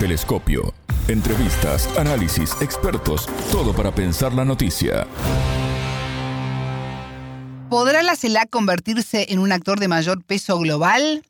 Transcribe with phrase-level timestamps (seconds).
[0.00, 0.72] Telescopio.
[1.08, 5.06] Entrevistas, análisis, expertos, todo para pensar la noticia.
[7.68, 11.22] ¿Podrá la CELAC convertirse en un actor de mayor peso global?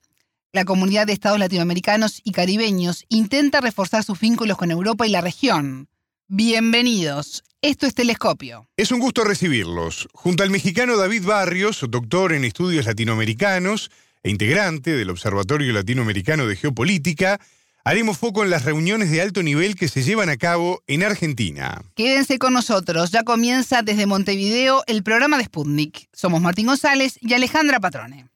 [0.53, 5.21] La comunidad de estados latinoamericanos y caribeños intenta reforzar sus vínculos con Europa y la
[5.21, 5.89] región.
[6.29, 7.43] Bienvenidos.
[7.63, 8.69] Esto es Telescopio.
[8.77, 10.09] Es un gusto recibirlos.
[10.13, 13.91] Junto al mexicano David Barrios, doctor en estudios latinoamericanos
[14.23, 17.41] e integrante del Observatorio Latinoamericano de Geopolítica,
[17.85, 21.83] haremos foco en las reuniones de alto nivel que se llevan a cabo en Argentina.
[21.95, 23.11] Quédense con nosotros.
[23.11, 26.09] Ya comienza desde Montevideo el programa de Sputnik.
[26.13, 28.27] Somos Martín González y Alejandra Patrone.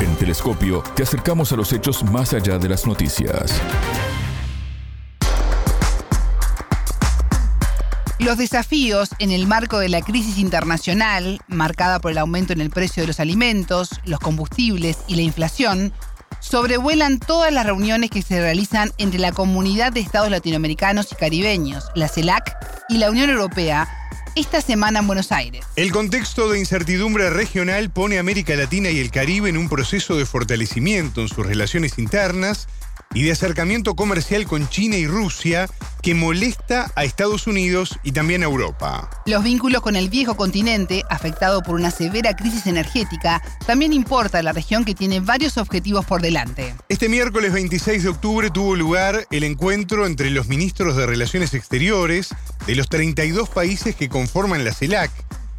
[0.00, 3.60] En Telescopio te acercamos a los hechos más allá de las noticias.
[8.18, 12.70] Los desafíos en el marco de la crisis internacional, marcada por el aumento en el
[12.70, 15.92] precio de los alimentos, los combustibles y la inflación,
[16.42, 21.86] sobrevuelan todas las reuniones que se realizan entre la Comunidad de Estados Latinoamericanos y Caribeños,
[21.94, 22.56] la CELAC,
[22.88, 23.88] y la Unión Europea,
[24.34, 25.64] esta semana en Buenos Aires.
[25.76, 30.16] El contexto de incertidumbre regional pone a América Latina y el Caribe en un proceso
[30.16, 32.68] de fortalecimiento en sus relaciones internas
[33.14, 35.68] y de acercamiento comercial con China y Rusia
[36.02, 39.08] que molesta a Estados Unidos y también a Europa.
[39.24, 44.42] Los vínculos con el viejo continente, afectado por una severa crisis energética, también importa a
[44.42, 46.74] la región que tiene varios objetivos por delante.
[46.88, 52.30] Este miércoles 26 de octubre tuvo lugar el encuentro entre los ministros de Relaciones Exteriores
[52.66, 55.10] de los 32 países que conforman la CELAC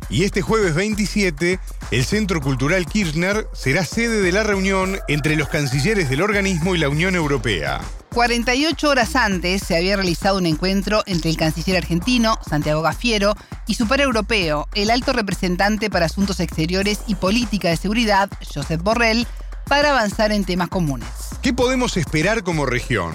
[0.09, 1.59] y este jueves 27,
[1.91, 6.77] el Centro Cultural Kirchner será sede de la reunión entre los cancilleres del organismo y
[6.77, 7.81] la Unión Europea.
[8.13, 13.35] 48 horas antes se había realizado un encuentro entre el canciller argentino, Santiago Gafiero,
[13.67, 18.81] y su par europeo, el alto representante para Asuntos Exteriores y Política de Seguridad, Josep
[18.81, 19.27] Borrell,
[19.67, 21.09] para avanzar en temas comunes.
[21.41, 23.13] ¿Qué podemos esperar como región?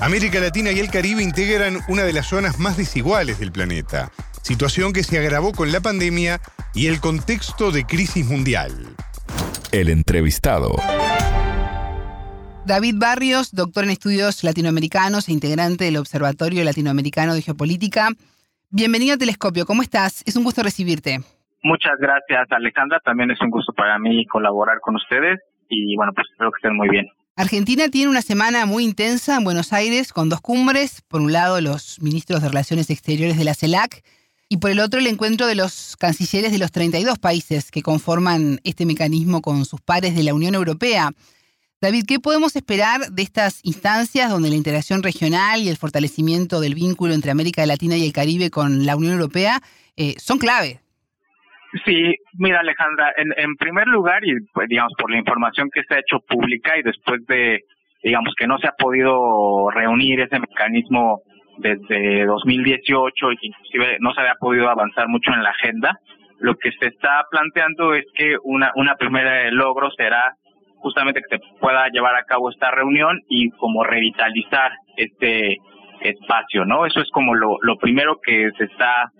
[0.00, 4.10] América Latina y el Caribe integran una de las zonas más desiguales del planeta
[4.42, 6.40] situación que se agravó con la pandemia
[6.74, 8.72] y el contexto de crisis mundial.
[9.72, 10.76] El entrevistado.
[12.66, 18.08] David Barrios, doctor en estudios latinoamericanos e integrante del Observatorio Latinoamericano de Geopolítica.
[18.70, 20.22] Bienvenido a Telescopio, ¿cómo estás?
[20.26, 21.20] Es un gusto recibirte.
[21.62, 23.00] Muchas gracias, Alejandra.
[23.04, 26.76] También es un gusto para mí colaborar con ustedes y bueno, pues espero que estén
[26.76, 27.06] muy bien.
[27.36, 31.02] Argentina tiene una semana muy intensa en Buenos Aires con dos cumbres.
[31.02, 34.02] Por un lado, los ministros de Relaciones Exteriores de la CELAC
[34.52, 38.58] y por el otro el encuentro de los cancilleres de los 32 países que conforman
[38.64, 41.10] este mecanismo con sus pares de la Unión Europea.
[41.80, 46.74] David, ¿qué podemos esperar de estas instancias donde la integración regional y el fortalecimiento del
[46.74, 49.60] vínculo entre América Latina y el Caribe con la Unión Europea
[49.96, 50.80] eh, son clave?
[51.84, 55.94] Sí, mira Alejandra, en, en primer lugar, y pues, digamos por la información que se
[55.94, 57.60] ha hecho pública y después de,
[58.02, 61.22] digamos que no se ha podido reunir ese mecanismo
[61.60, 65.98] desde 2018 y inclusive no se había podido avanzar mucho en la agenda,
[66.38, 70.34] lo que se está planteando es que una, una primera logro será
[70.78, 75.58] justamente que se pueda llevar a cabo esta reunión y como revitalizar este
[76.00, 76.86] espacio, ¿no?
[76.86, 79.10] Eso es como lo, lo primero que se está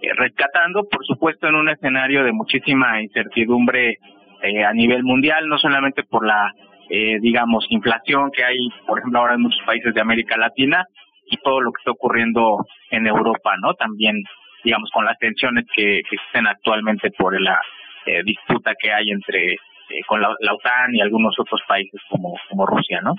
[0.00, 3.98] eh, rescatando, por supuesto, en un escenario de muchísima incertidumbre
[4.42, 6.52] eh, a nivel mundial, no solamente por la,
[6.88, 10.86] eh, digamos, inflación que hay, por ejemplo, ahora en muchos países de América Latina,
[11.30, 13.74] y todo lo que está ocurriendo en Europa, ¿no?
[13.74, 14.22] También,
[14.64, 17.58] digamos, con las tensiones que, existen actualmente por la
[18.04, 23.00] eh, disputa que hay entre eh, con la, OTAN y algunos otros países como, Rusia,
[23.02, 23.14] ¿no?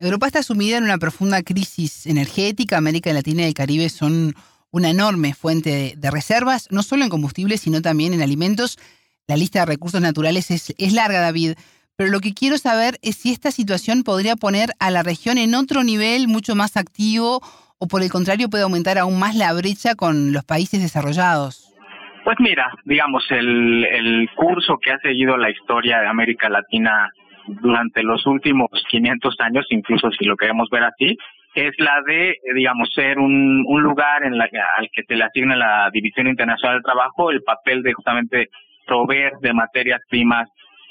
[0.00, 2.78] Europa está sumida en una profunda crisis energética.
[2.78, 4.34] América Latina y el Caribe son
[4.70, 8.78] una enorme fuente de, reservas, no solo en combustibles, sino también en alimentos.
[9.26, 11.54] La lista de recursos naturales es, es larga, David.
[11.98, 15.56] Pero lo que quiero saber es si esta situación podría poner a la región en
[15.56, 17.40] otro nivel mucho más activo
[17.80, 21.74] o por el contrario puede aumentar aún más la brecha con los países desarrollados.
[22.22, 27.10] Pues mira, digamos, el, el curso que ha seguido la historia de América Latina
[27.48, 31.16] durante los últimos 500 años, incluso si lo queremos ver así,
[31.56, 35.56] es la de, digamos, ser un, un lugar en la, al que se le asigna
[35.56, 38.50] la División Internacional del Trabajo el papel de justamente
[38.86, 40.48] proveer de materias primas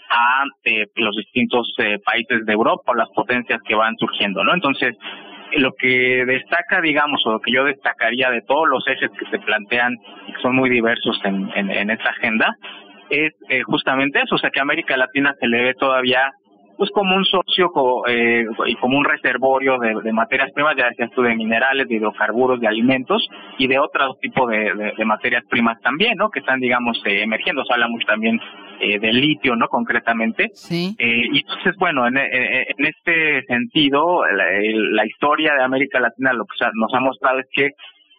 [0.09, 4.53] a eh, los distintos eh, países de Europa o las potencias que van surgiendo, ¿no?
[4.53, 4.95] Entonces,
[5.53, 9.39] lo que destaca, digamos, o lo que yo destacaría de todos los ejes que se
[9.39, 9.95] plantean,
[10.27, 12.55] que son muy diversos en, en, esta agenda,
[13.09, 16.31] es eh, justamente eso, o sea, que América Latina se le ve todavía
[16.77, 17.71] pues como un socio
[18.07, 22.59] eh, y como un reservorio de, materias primas, ya decías tú, de minerales, de hidrocarburos,
[22.59, 23.27] de alimentos
[23.57, 26.29] y de otro tipo de, materias primas también, ¿no?
[26.29, 27.65] Que están, digamos, emergiendo.
[27.65, 28.39] Se habla mucho también
[28.79, 29.67] eh, del litio, ¿no?
[29.67, 30.49] Concretamente.
[30.53, 30.95] Sí.
[30.97, 36.65] Eh, y entonces, bueno, en, en, este sentido, la, historia de América Latina lo que
[36.73, 37.71] nos ha mostrado es que,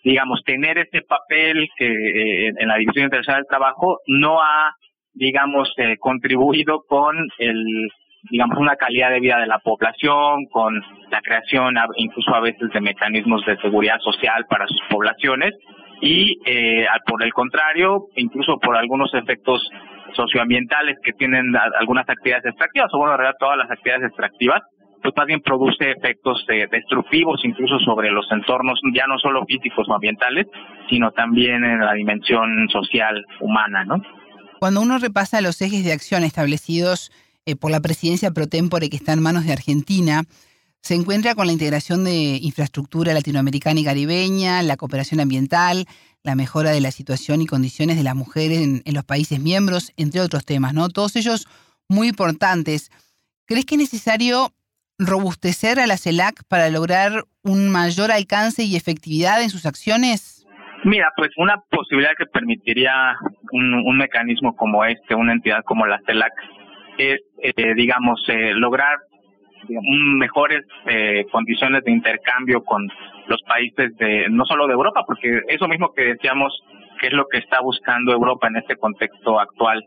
[0.05, 4.72] digamos, tener ese papel que en la División Internacional del Trabajo no ha,
[5.14, 7.90] digamos, contribuido con el
[8.31, 10.75] digamos, una calidad de vida de la población, con
[11.10, 15.55] la creación incluso a veces de mecanismos de seguridad social para sus poblaciones
[16.00, 19.68] y eh, por el contrario, incluso por algunos efectos
[20.14, 24.62] socioambientales que tienen algunas actividades extractivas, o bueno, en realidad todas las actividades extractivas,
[25.02, 29.88] pues más bien produce efectos eh, destructivos incluso sobre los entornos, ya no solo físicos
[29.88, 30.46] o ambientales,
[30.88, 34.02] sino también en la dimensión social humana, ¿no?
[34.58, 37.12] Cuando uno repasa los ejes de acción establecidos
[37.46, 40.22] eh, por la presidencia pro tempore que está en manos de Argentina,
[40.80, 45.86] se encuentra con la integración de infraestructura latinoamericana y caribeña, la cooperación ambiental,
[46.22, 50.20] la mejora de la situación y condiciones de las mujeres en, los países miembros, entre
[50.20, 50.88] otros temas, ¿no?
[50.88, 51.46] Todos ellos
[51.88, 52.90] muy importantes.
[53.46, 54.52] ¿Crees que es necesario
[54.98, 60.46] robustecer a la CELAC para lograr un mayor alcance y efectividad en sus acciones?
[60.84, 63.16] Mira, pues una posibilidad que permitiría
[63.52, 66.32] un, mecanismo como este, una entidad como la CELAC,
[66.98, 68.98] es, eh, digamos, eh, lograr
[69.69, 72.88] mejores eh, condiciones de intercambio con
[73.26, 76.52] los países de no solo de Europa, porque eso mismo que decíamos
[77.00, 79.84] que es lo que está buscando Europa en este contexto actual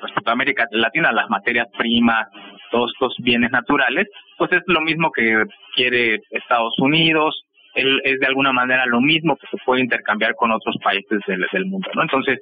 [0.00, 2.28] respecto a América Latina, las materias primas,
[2.70, 4.06] todos estos bienes naturales,
[4.38, 9.46] pues es lo mismo que quiere Estados Unidos, es de alguna manera lo mismo que
[9.50, 12.02] se puede intercambiar con otros países del, del mundo, ¿no?
[12.02, 12.38] Entonces,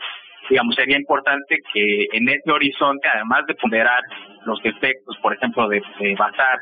[0.49, 4.03] digamos, sería importante que en ese horizonte, además de ponderar
[4.45, 5.83] los efectos, por ejemplo, de,
[6.19, 6.59] basar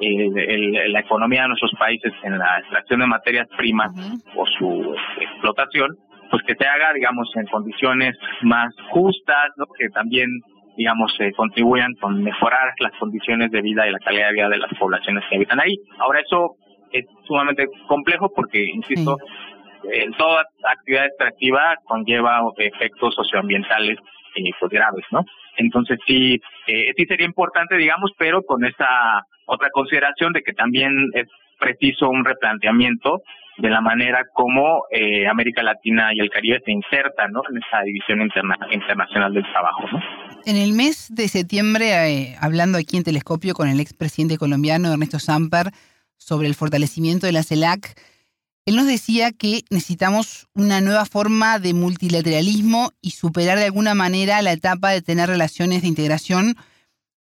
[0.00, 3.90] eh, la economía de nuestros países en la extracción de materias primas
[4.36, 5.88] o su explotación,
[6.30, 9.66] pues que se haga, digamos, en condiciones más justas, ¿no?
[9.78, 10.28] que también,
[10.76, 14.58] digamos, se contribuyan con mejorar las condiciones de vida y la calidad de vida de
[14.58, 15.74] las poblaciones que habitan ahí.
[15.98, 16.56] Ahora, eso
[16.92, 19.16] es sumamente complejo porque, insisto,
[19.84, 23.98] en toda actividad extractiva conlleva efectos socioambientales
[24.36, 25.24] eh, pues graves, ¿no?
[25.58, 30.92] Entonces sí, eh, sí sería importante, digamos, pero con esa otra consideración de que también
[31.14, 31.26] es
[31.58, 33.22] preciso un replanteamiento
[33.58, 37.42] de la manera como eh, América Latina y el Caribe se insertan ¿no?
[37.50, 38.20] en esa división
[38.70, 39.82] internacional del trabajo.
[39.92, 40.00] ¿no?
[40.46, 45.18] En el mes de septiembre, eh, hablando aquí en Telescopio con el expresidente colombiano Ernesto
[45.18, 45.72] Samper
[46.16, 48.00] sobre el fortalecimiento de la CELAC,
[48.68, 54.42] él nos decía que necesitamos una nueva forma de multilateralismo y superar de alguna manera
[54.42, 56.54] la etapa de tener relaciones de integración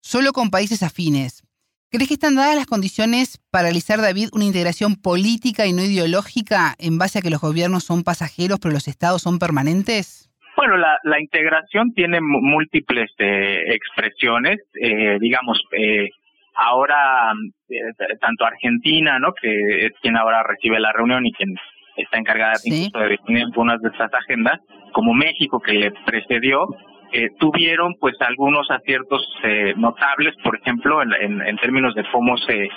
[0.01, 1.44] solo con países afines.
[1.89, 6.75] ¿Crees que están dadas las condiciones para realizar, David, una integración política y no ideológica
[6.79, 10.29] en base a que los gobiernos son pasajeros pero los estados son permanentes?
[10.57, 14.59] Bueno, la, integración tiene múltiples eh, expresiones.
[14.81, 16.09] Eh, digamos, eh,
[16.57, 17.33] ahora
[17.69, 17.80] eh,
[18.19, 19.31] tanto Argentina, ¿no?
[19.33, 21.56] Que es quien ahora recibe la reunión y quien
[21.95, 24.59] está encargada de definir algunas de estas agendas,
[24.92, 26.68] como México que le precedió,
[27.13, 32.69] eh, tuvieron pues algunos aciertos eh, notables, por ejemplo, en, en, términos de cómo se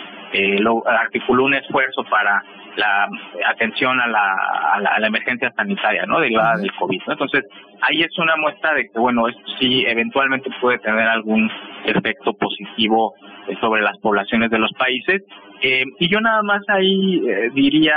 [0.86, 2.42] articuló un esfuerzo para
[2.76, 3.08] la
[3.48, 4.34] atención a la,
[4.74, 6.20] a la, emergencia sanitaria, ¿no?
[6.20, 7.44] Derivada del COVID, Entonces,
[7.82, 11.50] ahí es una muestra de que, bueno, esto sí eventualmente puede tener algún
[11.84, 13.14] efecto positivo
[13.48, 15.22] eh, sobre las poblaciones de los países.
[15.62, 17.94] Eh, y yo nada más ahí eh, diría,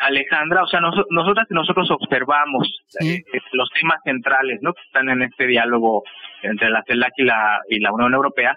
[0.00, 2.68] Alejandra, o sea, nosotras y nosotros observamos
[3.52, 4.72] los temas centrales, ¿no?
[4.72, 6.04] Que están en este diálogo
[6.42, 8.54] entre la CELAC y la, y la Unión Europea.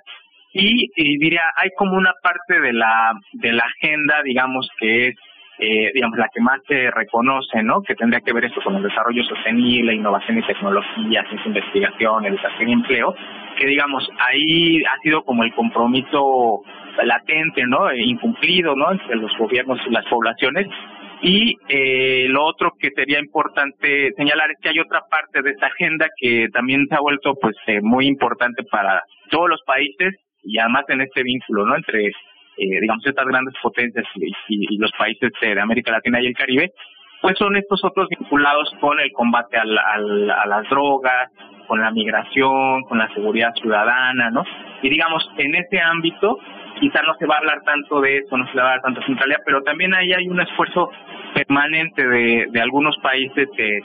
[0.53, 5.15] Y, y diría, hay como una parte de la, de la agenda, digamos, que es
[5.63, 7.83] eh, digamos, la que más se reconoce, ¿no?
[7.83, 12.69] Que tendría que ver esto con el desarrollo sostenible, innovación y tecnología, ciencia, investigación, educación
[12.69, 13.15] y empleo,
[13.57, 16.63] que digamos, ahí ha sido como el compromiso
[17.03, 17.91] latente, ¿no?
[17.91, 18.91] E incumplido, ¿no?
[18.91, 20.65] Entre los gobiernos y las poblaciones.
[21.21, 25.67] Y eh, lo otro que sería importante señalar es que hay otra parte de esta
[25.67, 30.57] agenda que también se ha vuelto pues eh, muy importante para todos los países y
[30.57, 31.75] además en este vínculo, ¿no?
[31.75, 32.11] Entre
[32.61, 36.71] eh, digamos, estas grandes potencias y, los países de América Latina y el Caribe,
[37.21, 41.29] pues son estos otros vinculados con el combate a, a las drogas,
[41.67, 44.43] con la migración, con la seguridad ciudadana, ¿no?
[44.81, 46.37] Y digamos, en ese ámbito,
[46.81, 49.05] quizás no se va a hablar tanto de eso, no se va a dar tanta
[49.05, 50.89] centralidad, pero también ahí hay un esfuerzo
[51.35, 53.79] permanente de, de algunos países que,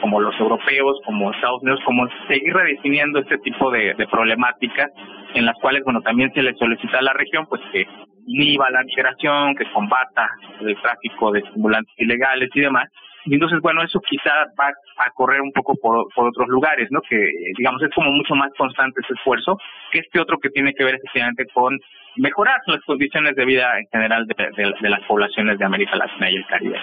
[0.00, 4.90] como los europeos, como Estados Unidos, como seguir redefiniendo este tipo de, de problemáticas
[5.34, 7.86] en las cuales, bueno, también se le solicita a la región, pues que
[8.26, 10.28] inhiba la migración, que combata
[10.60, 12.90] el tráfico de estimulantes ilegales y demás.
[13.26, 17.00] Y entonces, bueno, eso quizá va a correr un poco por, por otros lugares, ¿no?
[17.08, 17.16] Que,
[17.56, 19.56] digamos, es como mucho más constante ese esfuerzo
[19.90, 21.78] que este otro que tiene que ver efectivamente con
[22.16, 26.46] mejorar las condiciones de vida en general de, las poblaciones de América Latina y el
[26.46, 26.78] Caribe.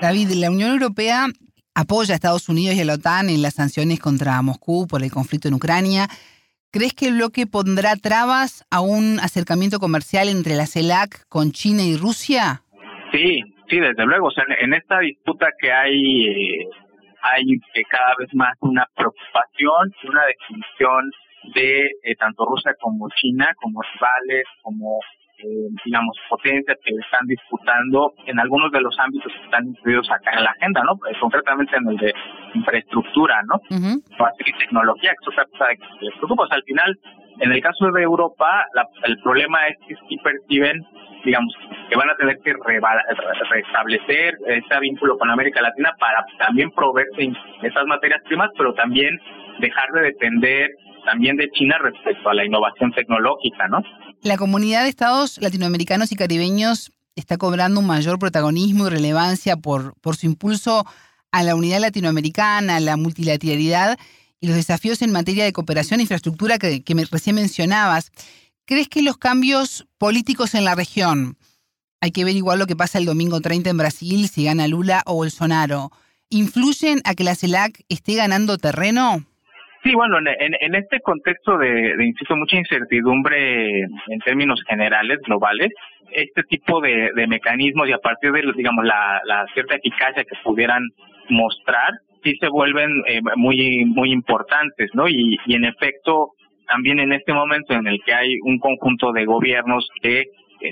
[0.00, 1.26] David, la Unión Europea
[1.74, 5.10] apoya a Estados Unidos y a la OTAN en las sanciones contra Moscú por el
[5.10, 6.08] conflicto en Ucrania.
[6.70, 11.82] ¿Crees que el bloque pondrá trabas a un acercamiento comercial entre la CELAC con China
[11.82, 12.62] y Rusia?
[13.12, 14.28] Sí, sí, desde luego.
[14.28, 16.68] O sea, en esta disputa que hay, eh,
[17.22, 17.44] hay
[17.74, 21.10] eh, cada vez más una preocupación, una definición
[21.54, 24.98] de eh, tanto Rusia como China como rivales, como
[25.38, 30.32] eh, digamos, potencias que están disputando en algunos de los ámbitos que están incluidos acá
[30.32, 30.92] en la agenda, ¿no?
[31.10, 32.14] Eh, concretamente en el de
[32.54, 33.60] infraestructura, ¿no?
[33.68, 36.46] y tecnología, que es otra cosa que les preocupa.
[36.50, 36.98] al final,
[37.40, 38.64] en el caso de Europa,
[39.04, 40.82] el problema es que sí perciben,
[41.24, 41.54] digamos,
[41.88, 42.54] que van a tener que
[43.50, 49.18] restablecer ese vínculo con América Latina para también proveerse esas materias primas, pero también
[49.60, 50.70] dejar de depender
[51.04, 53.80] también de China respecto a la innovación tecnológica, ¿no?
[54.22, 59.94] La comunidad de estados latinoamericanos y caribeños está cobrando un mayor protagonismo y relevancia por,
[60.00, 60.84] por su impulso
[61.30, 63.98] a la unidad latinoamericana, a la multilateralidad
[64.40, 68.10] y los desafíos en materia de cooperación e infraestructura que, que recién mencionabas.
[68.66, 71.36] ¿Crees que los cambios políticos en la región,
[72.00, 75.02] hay que ver igual lo que pasa el domingo 30 en Brasil, si gana Lula
[75.06, 75.90] o Bolsonaro,
[76.30, 79.24] influyen a que la CELAC esté ganando terreno?
[79.86, 85.70] Sí, bueno, en, este contexto de, insisto, mucha incertidumbre en términos generales, globales,
[86.10, 90.82] este tipo de, mecanismos y a partir de, digamos, la, cierta eficacia que pudieran
[91.28, 91.92] mostrar,
[92.26, 95.08] sí se vuelven eh, muy, muy importantes, ¿no?
[95.08, 96.30] Y, y en efecto,
[96.66, 100.24] también en este momento en el que hay un conjunto de gobiernos que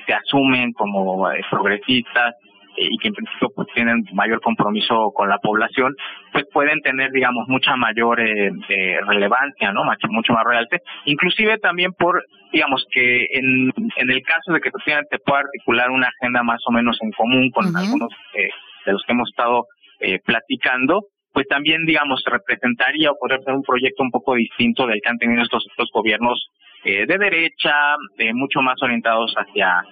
[0.07, 2.35] se asumen como eh, progresistas,
[2.77, 5.95] eh, y que en principio pues tienen mayor compromiso con la población,
[6.33, 9.83] pues pueden tener, digamos, mucha mayor eh, eh relevancia, ¿no?
[10.09, 15.19] Mucho más realce, inclusive también por, digamos, que en, en el caso de que se
[15.21, 18.51] pueda articular una agenda más o menos en común con algunos eh,
[18.87, 19.67] de los que hemos estado
[20.01, 21.03] eh, platicando,
[21.35, 25.19] pues también, digamos, representaría o podría ser un proyecto un poco distinto del que han
[25.19, 26.49] tenido estos, gobiernos
[26.85, 29.83] eh, de derecha, eh, mucho más orientados hacia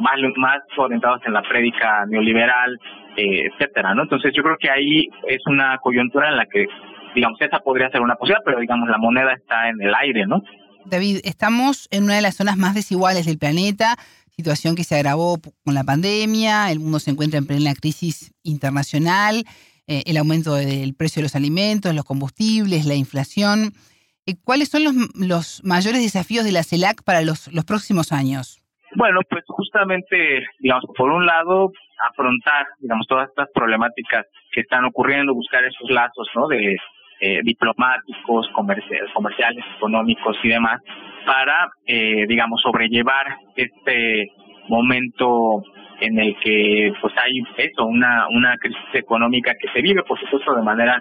[0.00, 2.76] más, más orientados en la prédica neoliberal,
[3.16, 4.02] eh, etcétera, ¿no?
[4.02, 6.66] Entonces yo creo que ahí es una coyuntura en la que,
[7.14, 10.42] digamos, esa podría ser una posibilidad, pero digamos, la moneda está en el aire, ¿no?
[10.84, 13.94] David, estamos en una de las zonas más desiguales del planeta,
[14.34, 19.44] situación que se agravó con la pandemia, el mundo se encuentra en plena crisis internacional,
[19.88, 23.72] eh, el aumento del precio de los alimentos, los combustibles, la inflación.
[24.26, 28.60] Eh, ¿Cuáles son los, los mayores desafíos de la CELAC para los, próximos años?
[28.94, 31.72] Bueno, pues justamente, digamos, por un lado,
[32.10, 36.46] afrontar, digamos, todas estas problemáticas que están ocurriendo, buscar esos lazos, ¿no?
[36.48, 36.76] De
[37.20, 40.82] eh, diplomáticos, comerciales, económicos y demás,
[41.24, 44.30] para, eh, digamos, sobrellevar este
[44.68, 45.62] momento
[46.00, 50.54] en el que, pues, hay eso, una una crisis económica que se vive, por supuesto,
[50.54, 51.00] de manera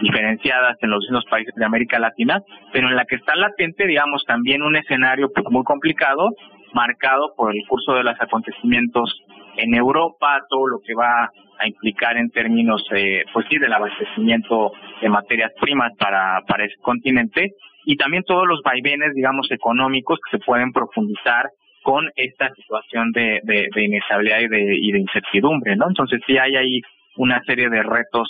[0.00, 2.40] diferenciadas en los distintos países de América Latina,
[2.72, 6.30] pero en la que está latente, digamos, también un escenario pues, muy complicado
[6.74, 9.22] marcado por el curso de los acontecimientos
[9.56, 14.72] en Europa, todo lo que va a implicar en términos, eh, pues sí, del abastecimiento
[15.00, 17.52] de materias primas para, para ese continente
[17.84, 21.50] y también todos los vaivenes, digamos, económicos que se pueden profundizar
[21.82, 23.40] con esta situación de,
[23.76, 25.88] inestabilidad y de, y de incertidumbre, ¿no?
[25.88, 26.80] Entonces sí hay ahí
[27.16, 28.28] una serie de retos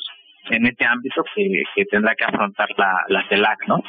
[0.51, 3.83] en este ámbito que, tendrá que afrontar la, la CELAC, ¿no?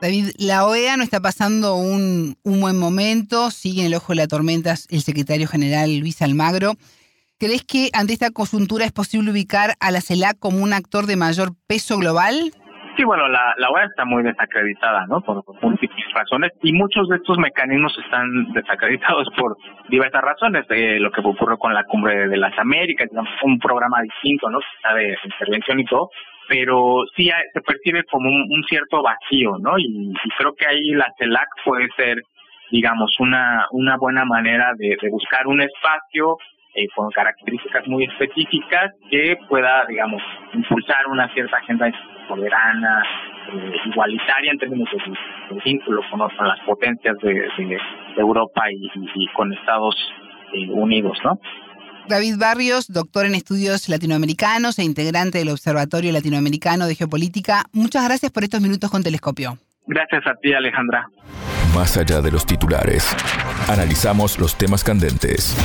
[0.00, 4.16] David, la OEA no está pasando un, un buen momento, sigue en el ojo de
[4.16, 6.74] la tormenta el secretario general Luis Almagro.
[7.38, 11.16] ¿Crees que ante esta coyuntura es posible ubicar a la CELAC como un actor de
[11.16, 12.52] mayor peso global?
[12.98, 15.20] Sí, bueno, la, OEA está muy desacreditada, ¿no?
[15.20, 19.56] Por, múltiples razones y muchos de estos mecanismos están desacreditados por
[19.88, 20.66] diversas razones.
[20.70, 23.08] Eh, lo que ocurrió con la Cumbre de las Américas,
[23.44, 24.58] un programa distinto, ¿no?
[24.58, 26.10] Está de intervención y todo,
[26.48, 29.78] pero sí se percibe como un, cierto vacío, ¿no?
[29.78, 32.20] Y, creo que ahí la CELAC puede ser,
[32.72, 36.36] digamos, una, una buena manera de, buscar un espacio
[36.78, 40.22] eh, con características muy específicas que pueda, digamos,
[40.54, 41.90] impulsar una cierta agenda
[42.28, 43.02] soberana,
[43.52, 47.80] eh, igualitaria en términos de, vínculo con, las potencias de,
[48.16, 49.96] Europa y, con Estados
[50.52, 51.40] eh, Unidos, ¿no?
[52.06, 57.64] David Barrios, doctor en estudios latinoamericanos e integrante del Observatorio Latinoamericano de Geopolítica.
[57.72, 59.58] Muchas gracias por estos minutos con Telescopio.
[59.88, 61.08] Gracias a ti, Alejandra.
[61.74, 63.16] Más allá de los titulares,
[63.68, 65.56] analizamos los temas candentes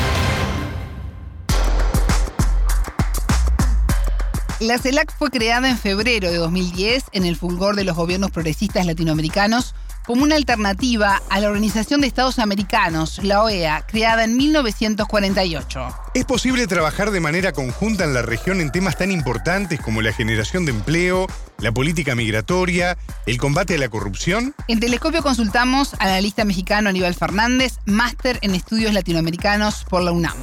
[4.63, 8.86] La CELAC fue creada en febrero de 2010 en el fulgor de los gobiernos progresistas
[8.86, 15.88] latinoamericanos como una alternativa a la Organización de Estados Americanos, la OEA, creada en 1948.
[16.13, 20.13] ¿Es posible trabajar de manera conjunta en la región en temas tan importantes como la
[20.13, 21.27] generación de empleo,
[21.60, 24.55] la política migratoria, el combate a la corrupción?
[24.70, 30.38] En Telescopio consultamos al analista mexicano Aníbal Fernández, máster en estudios latinoamericanos por la UNAM.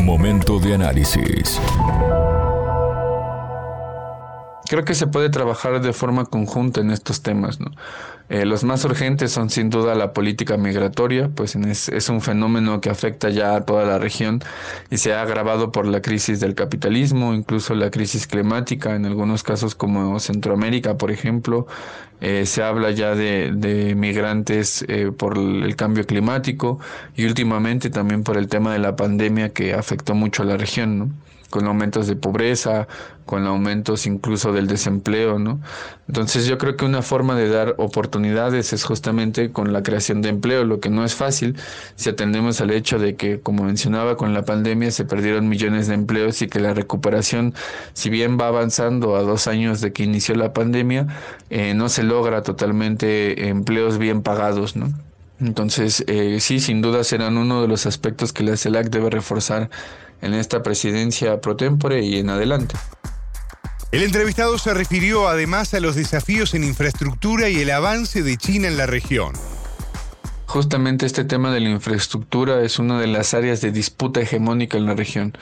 [0.00, 1.60] Momento de análisis.
[4.68, 7.58] Creo que se puede trabajar de forma conjunta en estos temas.
[7.58, 7.70] ¿no?
[8.28, 12.82] Eh, los más urgentes son sin duda la política migratoria, pues es, es, un fenómeno
[12.82, 14.42] que afecta ya a toda la región
[14.90, 19.42] y se ha agravado por la crisis del capitalismo, incluso la crisis climática, en algunos
[19.42, 21.66] casos como Centroamérica, por ejemplo,
[22.20, 26.80] eh, se habla ya de, de migrantes eh, por el cambio climático
[27.16, 30.98] y últimamente también por el tema de la pandemia que afectó mucho a la región.
[30.98, 31.08] ¿no?
[31.50, 32.86] Con aumentos de pobreza,
[33.28, 35.60] con aumentos incluso del desempleo, ¿no?
[36.08, 40.30] Entonces yo creo que una forma de dar oportunidades es justamente con la creación de
[40.30, 41.56] empleo, lo que no es fácil
[41.94, 45.94] si atendemos al hecho de que, como mencionaba, con la pandemia se perdieron millones de
[45.94, 47.54] empleos y que la recuperación,
[47.92, 51.06] si bien va avanzando a dos años de que inició la pandemia,
[51.50, 55.07] eh, no se logra totalmente empleos bien pagados, ¿no?
[55.40, 59.70] Entonces, eh, sí, sin duda serán uno de los aspectos que la CELAC debe reforzar
[60.20, 62.74] en esta presidencia pro tempore y en adelante.
[63.90, 68.68] El entrevistado se refirió además a los desafíos en infraestructura y el avance de China
[68.68, 69.32] en la región.
[70.46, 74.86] Justamente este tema de la infraestructura es una de las áreas de disputa hegemónica en
[74.86, 75.36] la región.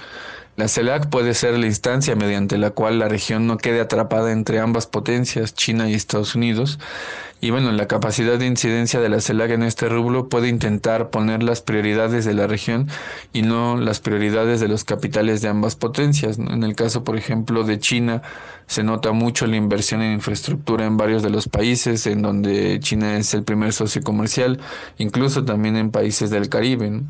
[0.56, 4.58] La CELAC puede ser la instancia mediante la cual la región no quede atrapada entre
[4.58, 6.78] ambas potencias, China y Estados Unidos,
[7.46, 11.44] y bueno, la capacidad de incidencia de la CELAC en este rublo puede intentar poner
[11.44, 12.88] las prioridades de la región
[13.32, 16.40] y no las prioridades de los capitales de ambas potencias.
[16.40, 18.22] En el caso, por ejemplo, de China,
[18.66, 23.16] se nota mucho la inversión en infraestructura en varios de los países en donde China
[23.16, 24.58] es el primer socio comercial,
[24.98, 27.02] incluso también en países del Caribe.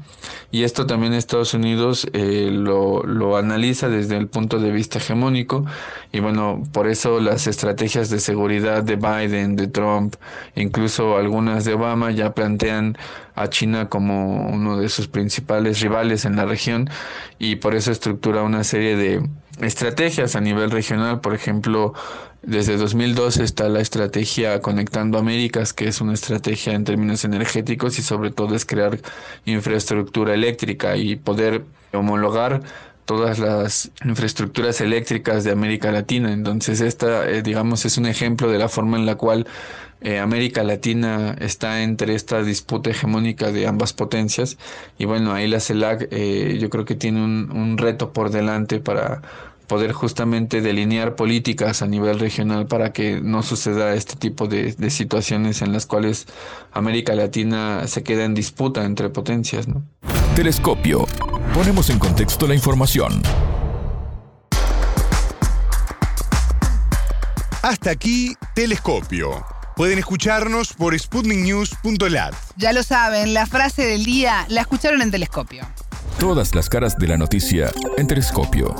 [0.51, 5.65] Y esto también Estados Unidos eh, lo, lo analiza desde el punto de vista hegemónico
[6.13, 10.17] y bueno, por eso las estrategias de seguridad de Biden, de Trump,
[10.55, 12.97] incluso algunas de Obama ya plantean
[13.35, 16.89] a China como uno de sus principales rivales en la región
[17.39, 19.29] y por eso estructura una serie de
[19.61, 21.95] estrategias a nivel regional, por ejemplo,
[22.43, 28.03] desde 2012 está la estrategia Conectando Américas, que es una estrategia en términos energéticos y
[28.03, 28.99] sobre todo es crear
[29.47, 32.63] infraestructura eléctrica y poder homologar
[33.07, 36.33] todas las infraestructuras eléctricas de América Latina.
[36.33, 39.47] Entonces, esta, eh, digamos, es un ejemplo de la forma en la cual
[40.03, 44.59] eh, América Latina está entre esta disputa hegemónica de ambas potencias.
[44.99, 49.23] Y bueno, ahí la CELAC eh, yo creo que tiene un, reto por delante para
[49.69, 54.91] poder justamente delinear políticas a nivel regional para que no suceda este tipo de, de,
[54.91, 56.27] situaciones en las cuales
[56.73, 59.67] América Latina se queda en disputa entre potencias.
[59.67, 59.83] ¿no?
[60.37, 61.07] Telescopio.
[61.55, 63.23] Ponemos en contexto la información.
[67.63, 69.31] Hasta aquí, Telescopio.
[69.77, 72.35] Pueden escucharnos por sputniknews.lat.
[72.59, 75.65] Ya lo saben, la frase del día la escucharon en Telescopio.
[76.21, 78.75] Todas las caras de la noticia en Telescopio.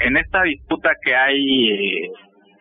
[0.00, 2.12] En esta disputa que hay, eh,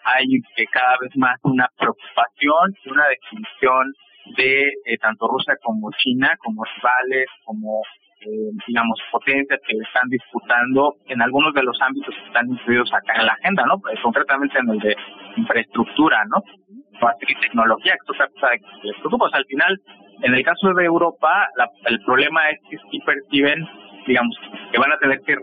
[0.06, 0.26] hay
[0.72, 3.94] cada vez más una preocupación, una definición
[4.36, 7.82] de eh, tanto Rusia como China, como rivales, como
[8.22, 13.14] eh, digamos, potencias que están disputando en algunos de los ámbitos que están incluidos acá
[13.20, 13.80] en la agenda, ¿no?
[13.80, 14.96] Pues, concretamente en el de
[15.38, 16.42] infraestructura, ¿no?
[17.28, 19.30] Y tecnología, que es cosa que les preocupa.
[19.32, 19.80] al final,
[20.24, 23.64] en el caso de Europa, la, el problema es que sí perciben,
[24.08, 24.36] digamos,
[24.72, 25.38] que van a tener que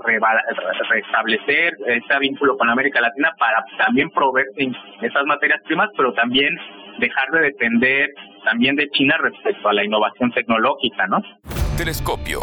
[0.90, 4.47] restablecer ese vínculo con América Latina para también proveer
[5.01, 6.59] esas materias primas, pero también
[6.98, 8.11] dejar de depender
[8.44, 11.22] también de China respecto a la innovación tecnológica, ¿no?
[11.76, 12.40] Telescopio,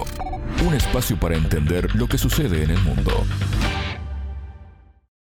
[0.67, 3.11] un espacio para entender lo que sucede en el mundo.